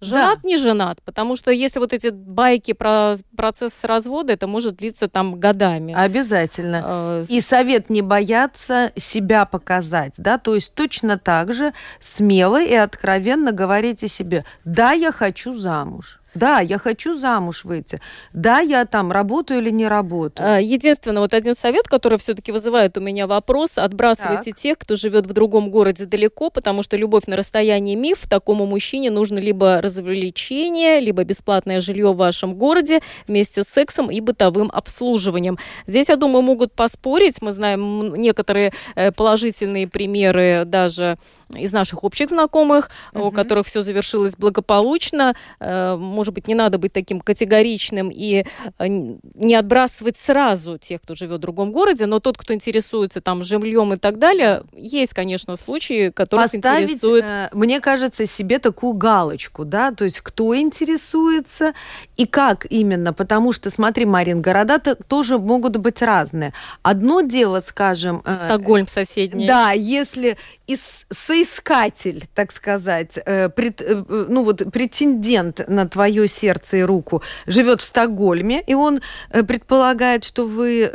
[0.01, 0.49] Женат, да.
[0.49, 5.39] не женат, потому что если вот эти байки про процесс развода, это может длиться там
[5.39, 5.95] годами.
[5.95, 6.83] Обязательно.
[6.85, 12.75] Э, И совет не бояться себя показать, да, то есть точно так же смело и
[12.75, 16.22] откровенно говорите себе, да, я хочу замуж.
[16.35, 18.01] Да, я хочу замуж выйти.
[18.33, 20.57] Да, я там работаю или не работаю.
[20.57, 24.61] А, единственное, вот один совет, который все-таки вызывает у меня вопрос, отбрасывайте так.
[24.61, 28.27] тех, кто живет в другом городе далеко, потому что любовь на расстоянии миф.
[28.29, 34.21] Такому мужчине нужно либо развлечение, либо бесплатное жилье в вашем городе вместе с сексом и
[34.21, 35.59] бытовым обслуживанием.
[35.87, 37.43] Здесь, я думаю, могут поспорить.
[37.43, 41.19] Мы знаем некоторые э, положительные примеры даже
[41.57, 43.27] из наших общих знакомых, угу.
[43.27, 45.35] у которых все завершилось благополучно.
[45.61, 48.45] Э, может быть, не надо быть таким категоричным и
[48.79, 53.43] э, не отбрасывать сразу тех, кто живет в другом городе, но тот, кто интересуется там
[53.43, 57.25] жильем и так далее, есть, конечно, случаи, которые интересуют.
[57.25, 61.75] Э, мне кажется, себе такую галочку, да, то есть кто интересуется
[62.17, 66.53] и как именно, потому что, смотри, Марин, города -то тоже могут быть разные.
[66.83, 68.23] Одно дело, скажем...
[68.47, 69.47] Стокгольм соседний.
[69.47, 70.37] Да, если
[70.75, 77.23] ис соискатель, так сказать, э, пред, э, ну вот претендент на твое сердце и руку
[77.47, 80.91] живет в Стокгольме, и он э, предполагает, что вы,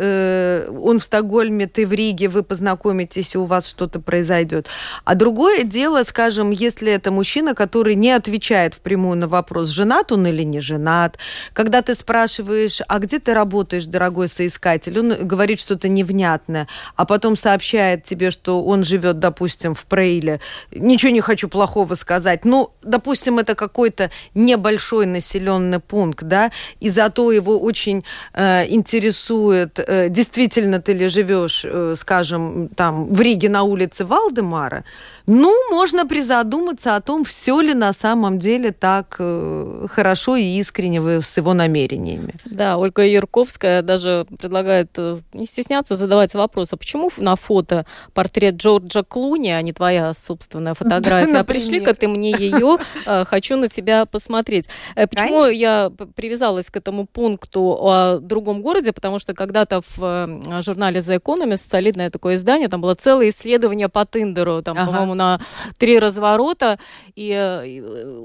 [0.82, 4.68] он в Стокгольме, ты в Риге, вы познакомитесь, и у вас что-то произойдет.
[5.06, 10.26] А другое дело, скажем, если это мужчина, который не отвечает впрямую на вопрос, женат он
[10.28, 11.18] или не женат,
[11.54, 17.36] когда ты спрашиваешь, а где ты работаешь, дорогой соискатель, он говорит что-то невнятное, а потом
[17.36, 20.40] сообщает тебе, что он живет, допустим, допустим, в Прейле,
[20.72, 26.52] ничего не хочу плохого сказать, ну, допустим, это какой-то небольшой населенный пункт, да,
[26.84, 28.04] и зато его очень
[28.34, 34.84] э, интересует, э, действительно ты ли живешь, э, скажем, там, в Риге на улице Валдемара,
[35.30, 41.02] ну, можно призадуматься о том, все ли на самом деле так э, хорошо и искренне
[41.02, 42.36] вы с его намерениями.
[42.46, 48.56] Да, Ольга Юрковская даже предлагает э, не стесняться задавать вопрос, а почему на фото портрет
[48.56, 51.36] Джорджа Клуни, а не твоя собственная фотография?
[51.36, 54.68] А пришли-ка ты мне ее, э, хочу на тебя посмотреть.
[54.96, 58.94] Почему я привязалась к этому пункту о другом городе?
[58.94, 64.06] Потому что когда-то в журнале The Economist, солидное такое издание, там было целое исследование по
[64.06, 65.42] Тиндеру, там, по-моему, на
[65.78, 66.80] три разворота,
[67.16, 67.66] и э,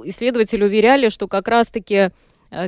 [0.04, 2.10] исследователи уверяли, что как раз-таки Э,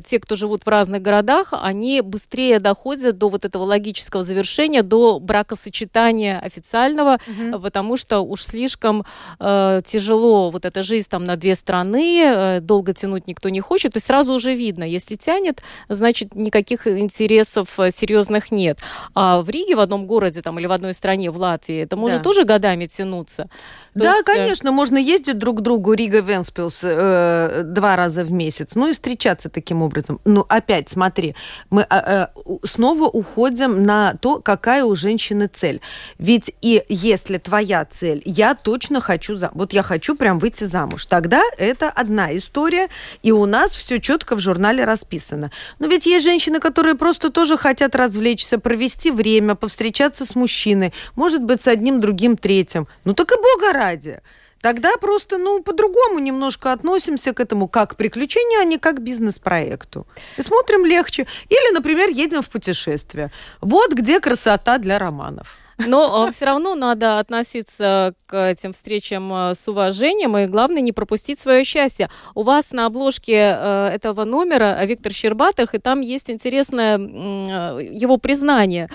[0.07, 5.21] те, кто живут в разных городах, они быстрее доходят до вот этого логического завершения, до
[5.21, 7.61] бракосочетания официального, угу.
[7.61, 9.05] потому что уж слишком
[9.41, 13.93] э, тяжело вот эта жизнь там на две страны, э, долго тянуть никто не хочет,
[13.93, 18.79] то есть сразу уже видно, если тянет, значит никаких интересов э, серьезных нет.
[19.15, 22.19] А в Риге, в одном городе там или в одной стране, в Латвии, это может
[22.19, 22.25] да.
[22.25, 23.49] тоже годами тянуться.
[23.95, 24.25] То да, есть...
[24.25, 29.49] конечно, можно ездить друг к другу Рига-Венспилс э, два раза в месяц, ну и встречаться
[29.49, 30.21] таким таким образом.
[30.25, 31.35] Но опять, смотри,
[31.71, 35.81] мы а, а, снова уходим на то, какая у женщины цель.
[36.19, 39.51] Ведь и если твоя цель, я точно хочу, за...
[39.55, 42.89] вот я хочу прям выйти замуж, тогда это одна история,
[43.25, 45.51] и у нас все четко в журнале расписано.
[45.79, 51.43] Но ведь есть женщины, которые просто тоже хотят развлечься, провести время, повстречаться с мужчиной, может
[51.43, 52.87] быть, с одним, другим, третьим.
[53.05, 54.21] Ну так и бога ради.
[54.65, 59.01] Тогда просто, ну, по-другому немножко относимся к этому как к приключению, а не как к
[59.01, 60.07] бизнес-проекту.
[60.39, 61.27] И смотрим легче.
[61.51, 63.31] Или, например, едем в путешествие.
[63.61, 65.59] Вот где красота для романов.
[65.79, 71.41] Но все равно надо относиться к этим встречам э, с уважением и, главное, не пропустить
[71.41, 72.11] свое счастье.
[72.35, 78.89] У вас на обложке э, этого номера Виктор Щербатых, и там есть интересное его признание.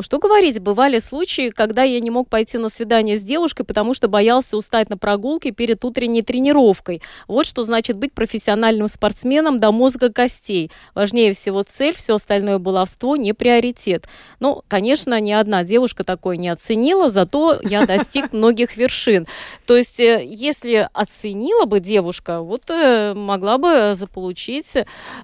[0.00, 4.08] Что говорить, бывали случаи, когда я не мог пойти на свидание с девушкой, потому что
[4.08, 7.02] боялся устать на прогулке перед утренней тренировкой.
[7.28, 10.70] Вот что значит быть профессиональным спортсменом до мозга костей.
[10.94, 14.06] Важнее всего цель, все остальное баловство не приоритет.
[14.38, 19.26] Ну, конечно, ни одна девушка так такое не оценила, зато я достиг многих вершин.
[19.66, 24.74] То есть, э, если оценила бы девушка, вот э, могла бы заполучить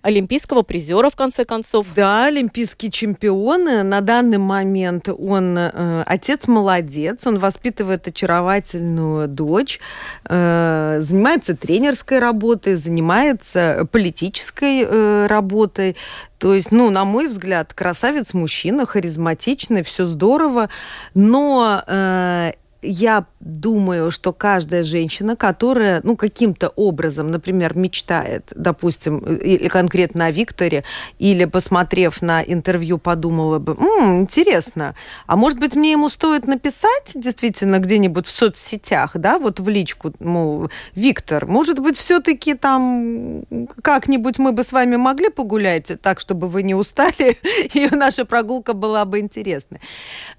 [0.00, 1.86] олимпийского призера, в конце концов.
[1.94, 3.88] Да, олимпийский чемпион.
[3.88, 9.80] На данный момент он э, отец молодец, он воспитывает очаровательную дочь,
[10.24, 15.96] э, занимается тренерской работой, занимается политической э, работой.
[16.38, 20.68] То есть, ну, на мой взгляд, красавец мужчина, харизматичный, все здорово,
[21.14, 22.52] но э,
[22.86, 30.30] я думаю, что каждая женщина, которая, ну, каким-то образом, например, мечтает, допустим, или конкретно о
[30.30, 30.84] Викторе,
[31.18, 34.94] или, посмотрев на интервью, подумала бы, М, интересно,
[35.26, 40.12] а может быть, мне ему стоит написать действительно где-нибудь в соцсетях, да, вот в личку,
[40.18, 43.44] мол, Виктор, может быть, все-таки там
[43.82, 47.36] как-нибудь мы бы с вами могли погулять так, чтобы вы не устали,
[47.74, 49.80] и наша прогулка была бы интересной.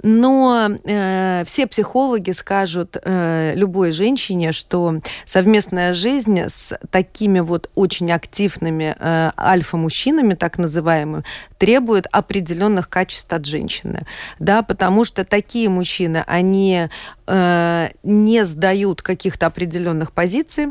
[0.04, 8.12] Но э, все психологи скажут э, любой женщине, что совместная жизнь с такими вот очень
[8.12, 11.24] активными э, альфа-мужчинами, так называемыми,
[11.58, 14.06] требует определенных качеств от женщины.
[14.40, 16.90] Да, потому что такие мужчины, они
[17.28, 20.68] э, не сдают каких-то определенных позиций,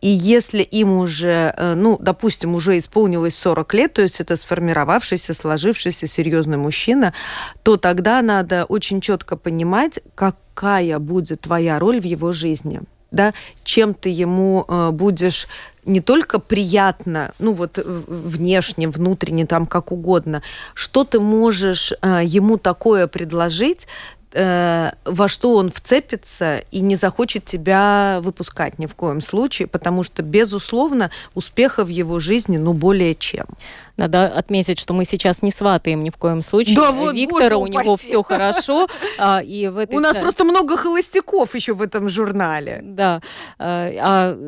[0.00, 5.34] и если им уже, э, ну, допустим, уже исполнилось 40 лет, то есть это сформировавшийся,
[5.34, 7.14] сложившийся серьезный мужчина,
[7.62, 12.80] то тогда надо очень четко понимать, как какая будет твоя роль в его жизни.
[13.10, 13.32] да,
[13.64, 15.48] чем ты ему э, будешь
[15.84, 20.42] не только приятно, ну вот внешне, внутренне, там как угодно,
[20.74, 23.88] что ты можешь ему такое предложить,
[24.32, 30.02] э, во что он вцепится и не захочет тебя выпускать ни в коем случае, потому
[30.02, 33.46] что, безусловно, успеха в его жизни, ну, более чем.
[33.96, 36.76] Надо отметить, что мы сейчас не сватаем ни в коем случае.
[36.76, 38.88] Да, вот, Виктора, боже, у него все хорошо.
[39.18, 39.94] А, и в этой...
[39.94, 42.80] У нас просто много холостяков еще в этом журнале.
[42.82, 43.20] Да.
[43.58, 44.38] А, а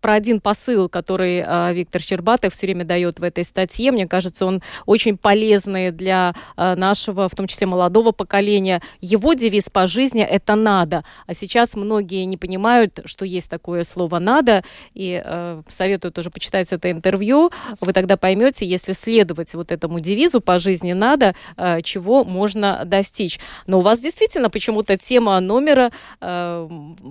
[0.00, 3.90] про один посыл, который э, Виктор Щербатов все время дает в этой статье.
[3.90, 8.82] Мне кажется, он очень полезный для э, нашего, в том числе молодого поколения.
[9.00, 11.04] Его девиз по жизни– это «надо».
[11.26, 14.62] А сейчас многие не понимают, что есть такое слово «надо».
[14.94, 17.50] И э, советую тоже почитать это интервью.
[17.80, 23.40] Вы тогда поймете, если следовать вот этому девизу по жизни «надо», э, чего можно достичь.
[23.66, 25.90] Но у вас действительно почему-то тема номера
[26.20, 26.68] э,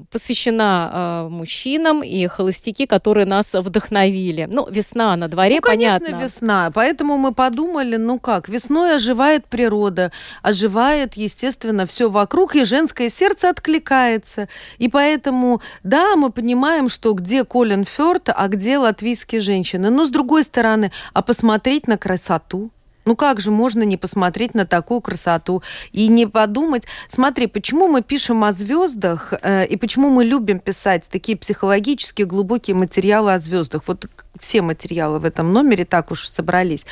[0.09, 4.47] посвящена э, мужчинам и холостякам стихи, которые нас вдохновили.
[4.51, 6.25] Ну, весна на дворе, ну, конечно, понятно.
[6.25, 6.71] весна.
[6.73, 10.11] Поэтому мы подумали, ну как, весной оживает природа,
[10.43, 14.47] оживает, естественно, все вокруг, и женское сердце откликается.
[14.77, 19.89] И поэтому, да, мы понимаем, что где Колин Фёрд, а где латвийские женщины.
[19.89, 22.71] Но с другой стороны, а посмотреть на красоту,
[23.07, 28.01] ну как же можно не посмотреть на такую красоту и не подумать, смотри, почему мы
[28.01, 33.83] пишем о звездах э, и почему мы любим писать такие психологические глубокие материалы о звездах.
[33.87, 34.07] Вот
[34.39, 36.85] все материалы в этом номере так уж собрались.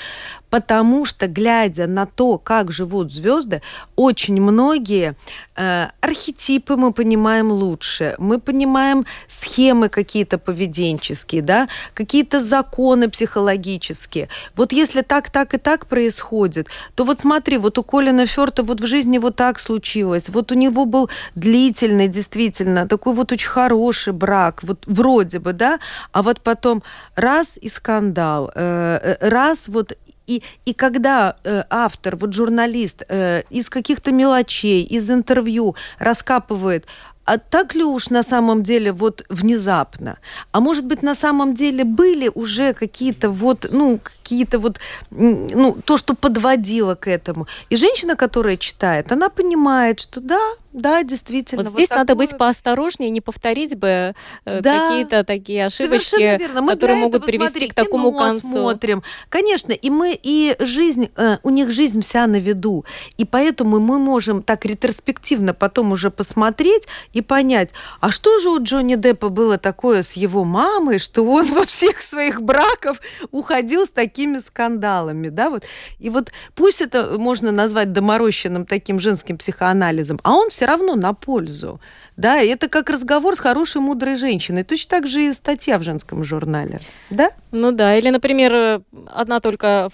[0.56, 3.62] Потому что, глядя на то, как живут звезды,
[3.98, 5.16] очень многие
[5.58, 8.16] э, архетипы мы понимаем лучше.
[8.20, 14.30] Мы понимаем схемы какие-то поведенческие, да, какие-то законы психологические.
[14.56, 18.80] Вот если так, так и так происходит, то вот смотри, вот у Колина Ферта вот
[18.80, 20.30] в жизни вот так случилось.
[20.30, 25.80] Вот у него был длительный, действительно, такой вот очень хороший брак, вот вроде бы, да,
[26.14, 26.82] а вот потом
[27.16, 29.98] раз и скандал, э, э, раз вот
[30.28, 36.86] и, и когда э, автор, вот журналист э, из каких-то мелочей, из интервью раскапывает,
[37.26, 40.18] а так ли уж на самом деле вот внезапно?
[40.52, 45.98] А может быть, на самом деле были уже какие-то вот, ну, какие-то вот, ну, то,
[45.98, 47.48] что подводило к этому.
[47.72, 50.40] И женщина, которая читает, она понимает, что да,
[50.76, 51.64] да, действительно.
[51.64, 52.02] Вот, вот здесь такое...
[52.02, 54.14] надо быть поосторожнее, не повторить бы
[54.44, 58.42] э, да, какие-то такие ошибочки, которые могут привести смотри, к такому концу.
[58.42, 59.02] смотрим.
[59.30, 62.84] Конечно, и мы, и жизнь, э, у них жизнь вся на виду.
[63.16, 67.70] И поэтому мы можем так ретроспективно потом уже посмотреть и понять,
[68.02, 72.02] а что же у Джонни Деппа было такое с его мамой, что он во всех
[72.02, 73.00] своих браков
[73.32, 75.64] уходил с такими скандалами, да, вот.
[76.00, 80.96] И вот пусть это можно назвать доморощенным таким женским психоанализом, а он все все равно
[80.96, 81.80] на пользу.
[82.18, 84.64] Да, это как разговор с хорошей, мудрой женщиной.
[84.64, 86.80] Точно так же и статья в женском журнале.
[87.12, 87.30] Да?
[87.52, 89.90] Ну да, или, например, одна только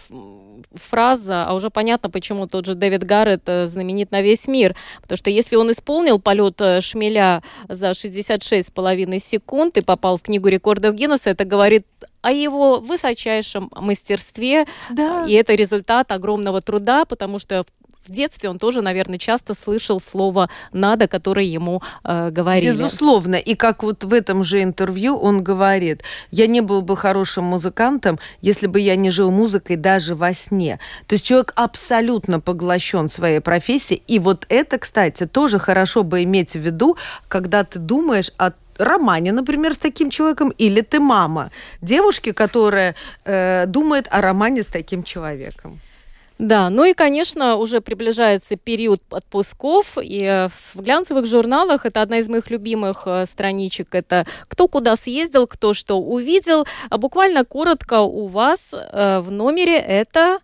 [0.73, 4.75] фраза, а уже понятно, почему тот же Дэвид Гаррет э, знаменит на весь мир.
[5.01, 10.47] Потому что если он исполнил полет э, шмеля за 66,5 секунд и попал в книгу
[10.47, 11.85] рекордов Гиннесса, это говорит
[12.21, 14.65] о его высочайшем мастерстве.
[14.89, 15.25] Да.
[15.27, 17.65] И это результат огромного труда, потому что
[18.05, 22.71] в детстве он тоже, наверное, часто слышал слово «надо», которое ему э, говорили.
[22.71, 23.35] Безусловно.
[23.35, 28.19] И как вот в этом же интервью он говорит, я не был бы хорошим музыкантом,
[28.41, 30.79] если бы я не жил музыкой даже во сне.
[31.07, 34.01] То есть человек абсолютно поглощен своей профессией.
[34.07, 36.97] И вот это, кстати, тоже хорошо бы иметь в виду,
[37.27, 42.95] когда ты думаешь о романе, например, с таким человеком, или ты мама девушки, которая
[43.25, 45.79] э, думает о романе с таким человеком.
[46.41, 52.17] Да, ну и, конечно, уже приближается период отпусков, и э, в глянцевых журналах это одна
[52.17, 53.93] из моих любимых э, страничек.
[53.93, 56.65] Это кто куда съездил, кто что увидел.
[56.89, 60.39] А буквально коротко у вас э, в номере это...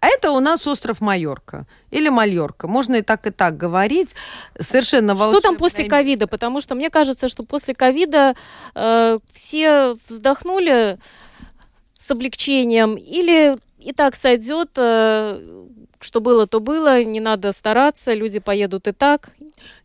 [0.00, 2.66] А это у нас остров Майорка или Мальорка.
[2.66, 4.14] Можно и так, и так говорить.
[4.58, 6.26] Совершенно Что там после ковида?
[6.26, 8.34] Потому что мне кажется, что после ковида
[8.74, 10.98] э, все вздохнули
[11.98, 15.40] с облегчением или и так сойдет, э,
[16.00, 19.30] что было, то было, не надо стараться, люди поедут и так.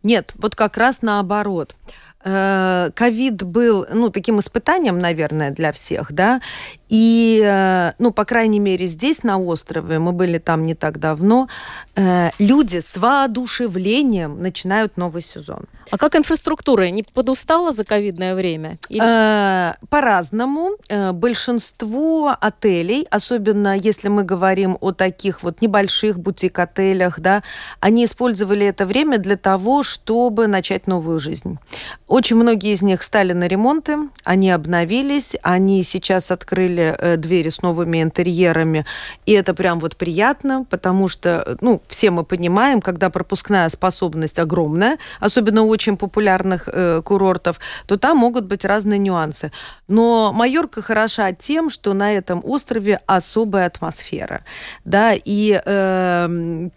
[0.04, 1.76] Нет, вот как раз наоборот
[2.24, 6.42] э, ковид был, ну, таким испытанием, наверное, для всех, да,
[6.90, 11.48] И, э, ну, по крайней мере, здесь, на острове, мы были там не так давно,
[11.96, 15.66] э, люди с воодушевлением начинают новый сезон.
[15.92, 16.90] А как инфраструктура?
[16.90, 18.78] Не подустала за ковидное время?
[18.90, 19.02] Или...
[19.04, 20.72] Э, по-разному.
[21.14, 27.44] Большинство отелей, особенно если мы говорим о таких вот небольших бутик-отелях, да,
[27.80, 31.60] они использовали это время для того, чтобы начать новую жизнь.
[32.08, 37.62] Очень многие из них стали на ремонты, они обновились, они сейчас открыли э, двери с
[37.62, 38.86] новыми интерьерами,
[39.26, 44.98] и это прям вот приятно, потому что, ну, все мы понимаем, когда пропускная способность огромная,
[45.20, 49.52] особенно у очень популярных э, курортов, то там могут быть разные нюансы.
[49.88, 54.44] Но Майорка хороша тем, что на этом острове особая атмосфера,
[54.84, 56.70] да, и э,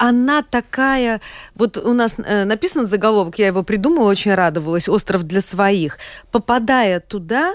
[0.00, 1.20] она такая...
[1.54, 5.98] Вот у нас э, написан заголовок, я его придумала, очень радовалась, «Остров для своих».
[6.32, 7.52] Попадая туда,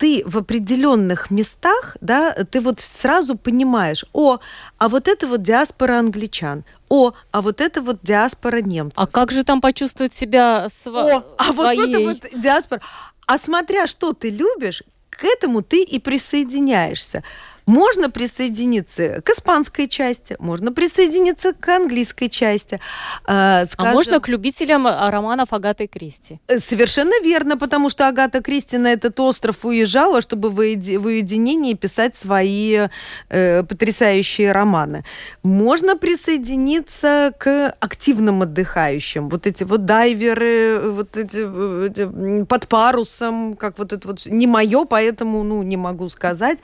[0.00, 4.38] ты в определенных местах, да, ты вот сразу понимаешь, о,
[4.78, 8.98] а вот это вот диаспора англичан, о, а вот это вот диаспора немцев.
[8.98, 11.00] А как же там почувствовать себя сво...
[11.00, 11.78] О, а своей?
[11.80, 12.80] вот это вот диаспора.
[13.26, 17.22] А смотря что ты любишь, к этому ты и присоединяешься.
[17.70, 22.80] Можно присоединиться к испанской части, можно присоединиться к английской части.
[23.28, 26.40] Э, скажем, а можно к любителям а, романов Агаты Кристи?
[26.48, 32.16] Э, совершенно верно, потому что Агата Кристи на этот остров уезжала, чтобы в уединении писать
[32.16, 32.88] свои
[33.28, 35.04] э, потрясающие романы.
[35.44, 39.28] Можно присоединиться к активным отдыхающим.
[39.28, 44.84] Вот эти вот дайверы, вот эти, эти под парусом, как вот это вот не мое,
[44.84, 46.58] поэтому ну не могу сказать.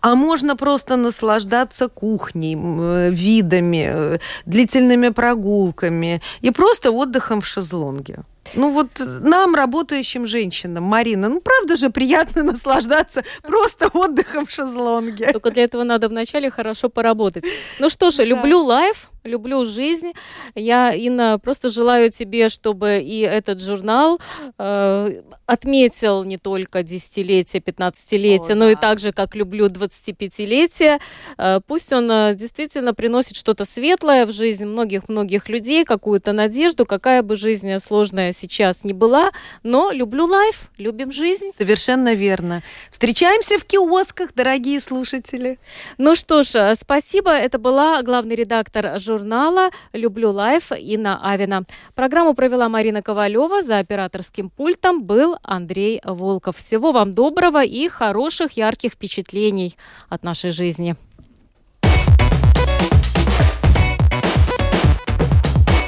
[0.00, 7.46] А можно можно просто наслаждаться кухней, э, видами, э, длительными прогулками и просто отдыхом в
[7.46, 8.16] шезлонге.
[8.54, 8.88] Ну вот
[9.20, 15.32] нам, работающим женщинам, Марина, ну правда же приятно наслаждаться просто отдыхом в шезлонге.
[15.32, 17.44] Только для этого надо вначале хорошо поработать.
[17.80, 20.12] Ну что ж, люблю лайф, люблю жизнь.
[20.54, 24.20] Я, Инна, просто желаю тебе, чтобы и этот журнал
[24.58, 28.72] э, отметил не только десятилетие, пятнадцатилетие, но да.
[28.72, 31.00] и так же, как люблю 25-летие.
[31.38, 37.22] Э, пусть он э, действительно приносит что-то светлое в жизнь многих-многих людей, какую-то надежду, какая
[37.22, 39.30] бы жизнь сложная сейчас не была,
[39.62, 41.50] но люблю лайф, любим жизнь.
[41.56, 42.62] Совершенно верно.
[42.90, 45.58] Встречаемся в киосках, дорогие слушатели.
[45.98, 47.30] Ну что ж, э, спасибо.
[47.30, 51.64] Это была главный редактор журнала журнала «Люблю лайф» Инна Авина.
[51.94, 53.62] Программу провела Марина Ковалева.
[53.62, 56.56] За операторским пультом был Андрей Волков.
[56.56, 59.76] Всего вам доброго и хороших, ярких впечатлений
[60.10, 60.96] от нашей жизни.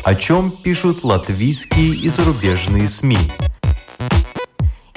[0.04, 3.18] О чем пишут латвийские и зарубежные СМИ?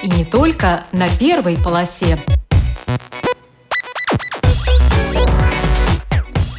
[0.02, 2.18] И не только на первой полосе.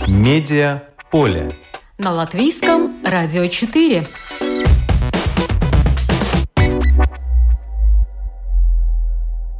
[0.08, 1.52] Медиа поле.
[2.00, 4.04] На латвийском радио 4.